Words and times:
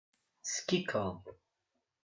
Skikeḍ. 0.51 1.19